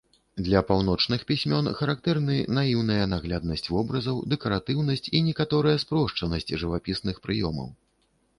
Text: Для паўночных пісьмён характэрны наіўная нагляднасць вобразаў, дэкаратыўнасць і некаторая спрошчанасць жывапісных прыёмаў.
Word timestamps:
Для 0.45 0.59
паўночных 0.69 1.25
пісьмён 1.31 1.67
характэрны 1.81 2.37
наіўная 2.59 3.05
нагляднасць 3.13 3.67
вобразаў, 3.75 4.23
дэкаратыўнасць 4.35 5.07
і 5.15 5.23
некаторая 5.29 5.75
спрошчанасць 5.85 6.51
жывапісных 6.65 7.23
прыёмаў. 7.29 7.69